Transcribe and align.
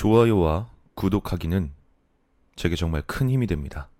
좋아요와 0.00 0.70
구독하기는 0.94 1.74
제게 2.56 2.74
정말 2.74 3.02
큰 3.02 3.28
힘이 3.28 3.46
됩니다. 3.46 3.90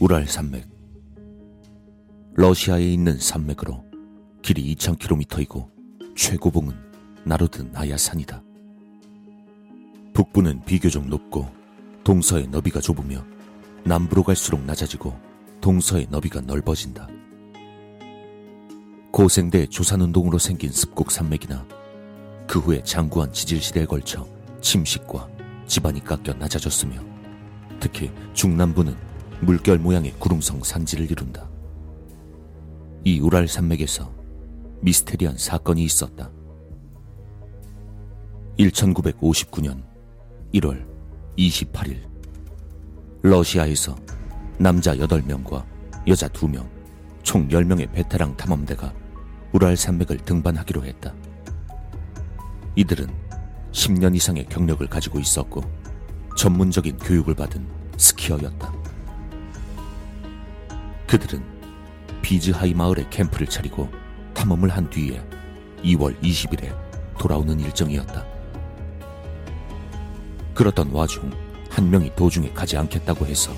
우랄 0.00 0.26
산맥. 0.26 0.79
러시아에 2.40 2.82
있는 2.82 3.18
산맥으로 3.18 3.84
길이 4.40 4.74
2,000km이고 4.74 5.68
최고봉은 6.16 6.74
나로든 7.22 7.70
아야산이다. 7.74 8.42
북부는 10.14 10.64
비교적 10.64 11.06
높고 11.06 11.46
동서의 12.02 12.46
너비가 12.46 12.80
좁으며 12.80 13.22
남부로 13.84 14.22
갈수록 14.22 14.62
낮아지고 14.62 15.14
동서의 15.60 16.06
너비가 16.08 16.40
넓어진다. 16.40 17.08
고생대 19.10 19.66
조산운동으로 19.66 20.38
생긴 20.38 20.72
습곡 20.72 21.10
산맥이나 21.10 21.66
그 22.46 22.58
후에 22.58 22.82
장구한 22.82 23.34
지질시대에 23.34 23.84
걸쳐 23.84 24.26
침식과 24.62 25.28
지반이 25.66 26.02
깎여 26.02 26.32
낮아졌으며 26.38 27.02
특히 27.80 28.10
중남부는 28.32 28.96
물결 29.42 29.78
모양의 29.78 30.14
구름성 30.18 30.62
산지를 30.62 31.10
이룬다. 31.10 31.49
이 33.04 33.18
우랄 33.20 33.48
산맥에서 33.48 34.12
미스테리한 34.82 35.38
사건이 35.38 35.82
있었다. 35.84 36.30
1959년 38.58 39.82
1월 40.54 40.86
28일 41.38 42.02
러시아에서 43.22 43.96
남자 44.58 44.94
8명과 44.94 45.64
여자 46.06 46.28
2명, 46.28 46.68
총 47.22 47.48
10명의 47.48 47.90
베테랑 47.92 48.36
탐험대가 48.36 48.92
우랄 49.52 49.76
산맥을 49.76 50.18
등반하기로 50.18 50.84
했다. 50.84 51.14
이들은 52.76 53.08
10년 53.72 54.14
이상의 54.14 54.46
경력을 54.46 54.86
가지고 54.86 55.18
있었고 55.18 55.62
전문적인 56.36 56.98
교육을 56.98 57.34
받은 57.34 57.66
스키어였다. 57.96 58.72
그들은 61.06 61.59
비즈하이 62.30 62.72
마을에 62.74 63.04
캠프를 63.10 63.48
차리고 63.48 63.90
탐험을 64.34 64.68
한 64.68 64.88
뒤에 64.88 65.20
2월 65.82 66.16
20일에 66.22 66.72
돌아오는 67.18 67.58
일정이었다. 67.58 68.24
그러던 70.54 70.92
와중 70.92 71.28
한 71.70 71.90
명이 71.90 72.14
도중에 72.14 72.52
가지 72.52 72.76
않겠다고 72.76 73.26
해서 73.26 73.52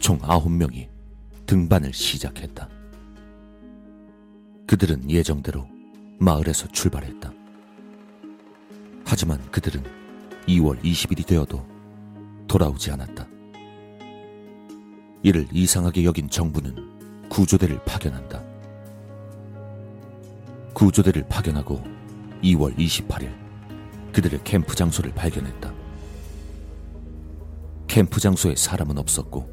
총 0.00 0.18
9명이 0.20 0.88
등반을 1.44 1.92
시작했다. 1.92 2.70
그들은 4.66 5.10
예정대로 5.10 5.68
마을에서 6.18 6.66
출발했다. 6.68 7.30
하지만 9.04 9.38
그들은 9.50 9.84
2월 10.46 10.82
20일이 10.82 11.26
되어도 11.26 11.62
돌아오지 12.46 12.90
않았다. 12.90 13.28
이를 15.22 15.46
이상하게 15.52 16.04
여긴 16.04 16.30
정부는 16.30 16.97
구조대를 17.28 17.80
파견한다. 17.84 18.42
구조대를 20.72 21.26
파견하고 21.28 21.82
2월 22.42 22.76
28일 22.76 23.32
그들의 24.12 24.40
캠프 24.44 24.74
장소를 24.74 25.12
발견했다. 25.12 25.72
캠프 27.86 28.20
장소에 28.20 28.54
사람은 28.56 28.98
없었고 28.98 29.48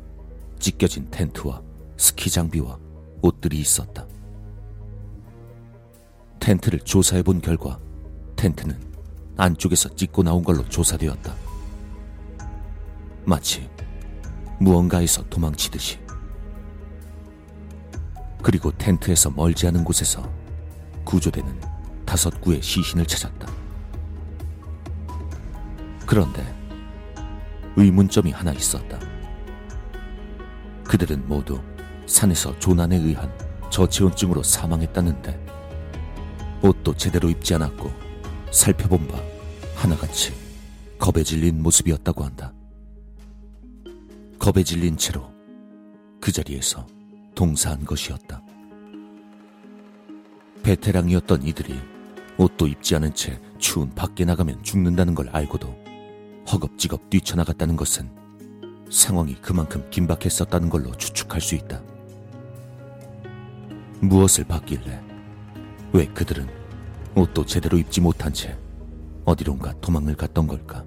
찢겨진 0.60 1.10
텐트와 1.10 1.62
스키 1.98 2.30
장비와 2.30 2.78
옷들이 3.22 3.60
있었다. 3.60 4.06
텐트를 6.40 6.80
조사해 6.82 7.24
본 7.24 7.42
결과 7.42 7.80
텐트는 8.36 8.80
안쪽에서 9.38 9.96
찢고 9.96 10.24
나온 10.24 10.44
걸로 10.44 10.68
조사되었다. 10.70 11.34
마치 13.26 13.68
무언가에서 14.60 15.24
도망치듯이. 15.30 16.05
그리고 18.46 18.70
텐트에서 18.70 19.32
멀지 19.32 19.66
않은 19.66 19.84
곳에서 19.84 20.22
구조대는 21.04 21.60
다섯 22.06 22.40
구의 22.42 22.62
시신을 22.62 23.04
찾았다. 23.08 23.52
그런데 26.06 26.46
의문점이 27.76 28.30
하나 28.30 28.54
있었다. 28.54 29.00
그들은 30.84 31.28
모두 31.28 31.60
산에서 32.06 32.60
조난에 32.60 32.98
의한 32.98 33.36
저체온증으로 33.72 34.44
사망했다는데 34.44 35.46
옷도 36.62 36.94
제대로 36.94 37.32
입지 37.32 37.56
않았고 37.56 37.92
살펴본 38.52 39.08
바 39.08 39.20
하나같이 39.76 40.36
겁에 41.00 41.24
질린 41.24 41.64
모습이었다고 41.64 42.24
한다. 42.24 42.54
겁에 44.38 44.62
질린 44.64 44.98
채로 44.98 45.34
그 46.22 46.32
자리에서 46.32 46.86
동사한 47.36 47.86
것이었다. 47.86 48.42
베테랑이었던 50.64 51.44
이들이 51.44 51.80
옷도 52.38 52.68
입지 52.68 52.96
않은 52.96 53.14
채 53.14 53.40
추운 53.60 53.90
밖에 53.94 54.26
나가면 54.26 54.64
죽는다는 54.64 55.14
걸 55.14 55.30
알고도 55.30 55.68
허겁지겁 56.52 57.10
뛰쳐나갔다는 57.10 57.76
것은 57.76 58.10
상황이 58.90 59.36
그만큼 59.36 59.88
긴박했었다는 59.90 60.70
걸로 60.70 60.92
추측할 60.98 61.42
수 61.42 61.56
있다. 61.56 61.82
무엇을 64.02 64.44
봤길래 64.46 65.02
왜 65.94 66.06
그들은 66.08 66.48
옷도 67.16 67.46
제대로 67.46 67.78
입지 67.78 68.02
못한 68.02 68.34
채 68.34 68.58
어디론가 69.24 69.80
도망을 69.82 70.16
갔던 70.16 70.48
걸까? 70.48 70.84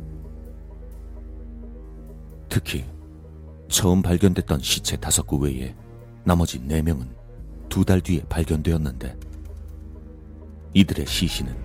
특히 2.49 2.85
처음 3.69 4.03
발견됐던 4.03 4.61
시체 4.61 4.97
다섯 4.97 5.27
구 5.27 5.39
외에 5.39 5.75
나머지 6.29 6.61
네 6.61 6.83
명은 6.83 7.09
두 7.71 7.85
달 7.87 8.03
뒤에 8.03 8.23
발견되었는데 8.29 9.17
이들의 10.75 11.07
시신은 11.07 11.57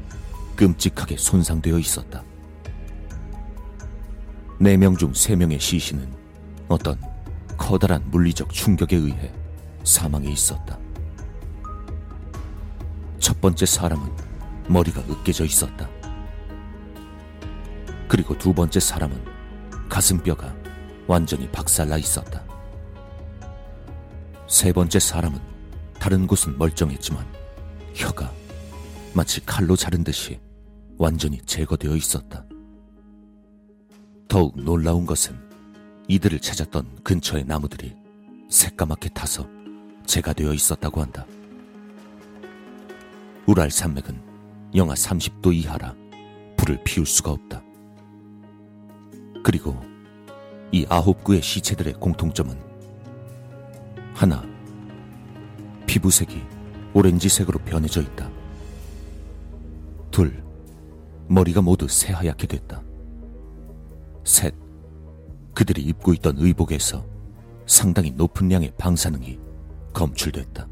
끔찍하게 0.55 1.17
손상되어 1.17 1.77
있었다. 1.79 2.23
네명중세 4.59 5.35
명의 5.35 5.59
시신은 5.59 6.09
어떤 6.69 6.97
커다란 7.57 8.09
물리적 8.09 8.53
충격에 8.53 8.95
의해 8.95 9.33
사망해 9.83 10.31
있었다. 10.31 10.79
첫 13.19 13.41
번째 13.41 13.65
사람은 13.65 14.09
머리가 14.69 15.01
으깨져 15.09 15.43
있었다. 15.43 15.89
그리고 18.07 18.37
두 18.37 18.53
번째 18.53 18.79
사람은 18.79 19.21
가슴뼈가 19.89 20.55
완전히 21.05 21.49
박살나 21.51 21.97
있었다. 21.97 22.52
세 24.53 24.71
번째 24.71 24.99
사람은 24.99 25.39
다른 25.99 26.27
곳은 26.27 26.59
멀쩡했지만 26.59 27.25
혀가 27.95 28.31
마치 29.15 29.43
칼로 29.43 29.75
자른 29.75 30.03
듯이 30.03 30.39
완전히 30.99 31.41
제거되어 31.41 31.95
있었다. 31.95 32.45
더욱 34.27 34.55
놀라운 34.63 35.07
것은 35.07 35.35
이들을 36.07 36.39
찾았던 36.39 37.01
근처의 37.03 37.45
나무들이 37.45 37.95
새까맣게 38.47 39.09
타서 39.09 39.49
재가 40.05 40.33
되어 40.33 40.53
있었다고 40.53 41.01
한다. 41.01 41.25
우랄 43.47 43.71
산맥은 43.71 44.21
영하 44.75 44.93
30도 44.93 45.51
이하라 45.51 45.95
불을 46.57 46.83
피울 46.83 47.07
수가 47.07 47.31
없다. 47.31 47.63
그리고 49.43 49.75
이 50.71 50.85
아홉 50.89 51.23
구의 51.23 51.41
시체들의 51.41 51.93
공통점은 51.93 52.72
하나, 54.13 54.43
피부색이 55.87 56.41
오렌지색으로 56.93 57.59
변해져 57.59 58.01
있다. 58.01 58.29
둘, 60.11 60.43
머리가 61.27 61.61
모두 61.61 61.87
새하얗게 61.87 62.47
됐다. 62.47 62.81
셋, 64.23 64.53
그들이 65.53 65.81
입고 65.83 66.13
있던 66.13 66.35
의복에서 66.37 67.05
상당히 67.65 68.11
높은 68.11 68.51
양의 68.51 68.73
방사능이 68.77 69.39
검출됐다. 69.93 70.67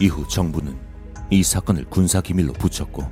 이후 0.00 0.26
정부는 0.28 0.78
이 1.30 1.42
사건을 1.42 1.84
군사 1.86 2.20
기밀로 2.20 2.52
붙였고 2.52 3.04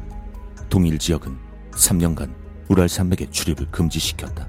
동일 0.69 0.99
지역은 0.99 1.37
3년간 1.73 2.33
우랄 2.69 2.89
산맥의 2.89 3.31
출입을 3.31 3.71
금지시켰다. 3.71 4.49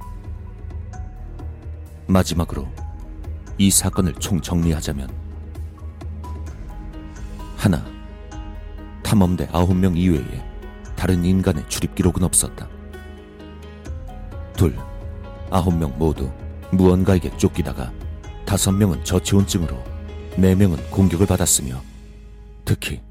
마지막으로 2.07 2.67
이 3.57 3.71
사건을 3.71 4.13
총정리하자면 4.15 5.09
하나, 7.55 7.83
탐험대 9.03 9.49
아홉 9.51 9.75
명 9.75 9.97
이외에 9.97 10.43
다른 10.95 11.25
인간의 11.25 11.67
출입 11.67 11.95
기록은 11.95 12.23
없었다. 12.23 12.67
둘, 14.55 14.77
아홉 15.49 15.75
명 15.75 15.93
모두 15.97 16.29
무언가에게 16.71 17.35
쫓기다가 17.37 17.91
다섯 18.45 18.71
명은 18.71 19.03
저체온증으로 19.03 19.75
네 20.37 20.53
명은 20.53 20.91
공격을 20.91 21.25
받았으며 21.25 21.81
특히 22.63 23.01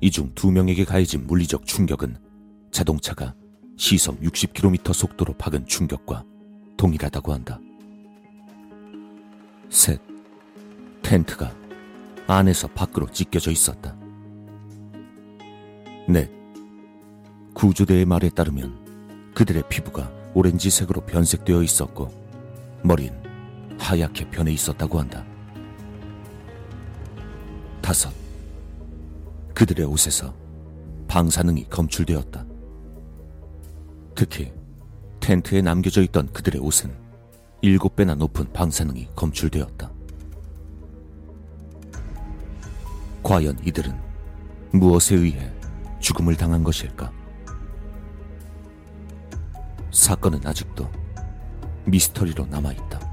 이중두 0.00 0.50
명에게 0.50 0.84
가해진 0.84 1.26
물리적 1.26 1.66
충격은 1.66 2.18
자동차가 2.70 3.34
시속 3.76 4.20
60km 4.20 4.92
속도로 4.92 5.34
박은 5.34 5.66
충격과 5.66 6.24
동일하다고 6.76 7.32
한다. 7.32 7.58
셋, 9.70 10.00
텐트가 11.02 11.54
안에서 12.26 12.68
밖으로 12.68 13.06
찢겨져 13.10 13.50
있었다. 13.50 13.94
넷, 16.08 16.30
구조대의 17.54 18.04
말에 18.06 18.30
따르면 18.30 19.32
그들의 19.34 19.64
피부가 19.68 20.10
오렌지색으로 20.34 21.02
변색되어 21.02 21.62
있었고 21.62 22.08
머린 22.82 23.12
하얗게 23.78 24.30
변해 24.30 24.52
있었다고 24.52 24.98
한다. 24.98 25.24
다섯, 27.80 28.12
그들의 29.54 29.86
옷에서 29.86 30.34
방사능이 31.08 31.68
검출되었다. 31.68 32.44
특히 34.14 34.52
텐트에 35.20 35.62
남겨져 35.62 36.02
있던 36.02 36.32
그들의 36.32 36.60
옷은 36.60 37.07
일곱 37.60 37.96
배나 37.96 38.14
높은 38.14 38.52
방사능이 38.52 39.08
검출되었다. 39.16 39.90
과연 43.22 43.58
이들은 43.64 43.98
무엇에 44.72 45.16
의해 45.16 45.52
죽음을 45.98 46.36
당한 46.36 46.62
것일까? 46.62 47.12
사건은 49.90 50.46
아직도 50.46 50.88
미스터리로 51.86 52.46
남아있다. 52.46 53.07